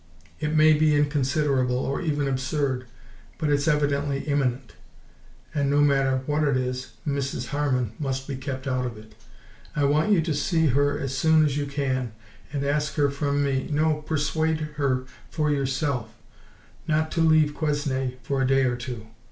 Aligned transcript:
It 0.39 0.55
may 0.55 0.73
be 0.73 0.95
inconsiderable, 0.95 1.75
or 1.77 2.01
even 2.01 2.27
absurd, 2.27 2.87
but 3.37 3.51
it's 3.51 3.67
evidently 3.67 4.23
imminent, 4.23 4.73
and 5.53 5.69
no 5.69 5.79
matter 5.79 6.23
what 6.25 6.43
it 6.43 6.57
is, 6.57 6.93
Mrs. 7.07 7.49
Harman 7.49 7.91
must 7.99 8.27
be 8.27 8.35
kept 8.35 8.65
out 8.67 8.87
of 8.87 8.97
it. 8.97 9.13
I 9.75 9.83
want 9.83 10.11
you 10.11 10.19
to 10.19 10.33
see 10.33 10.65
her 10.69 10.97
as 10.97 11.15
soon 11.15 11.45
as 11.45 11.55
you 11.55 11.67
can 11.67 12.13
and 12.51 12.65
ask 12.65 12.95
her 12.95 13.11
from 13.11 13.43
me 13.43 13.69
no, 13.71 14.01
persuade 14.01 14.61
her 14.77 15.05
yourself 15.37 16.15
not 16.87 17.11
to 17.11 17.21
leave 17.21 17.53
Quesnay 17.53 18.15
for 18.23 18.41
a 18.41 18.47
day 18.47 18.63
or 18.63 18.77
two. 18.77 19.05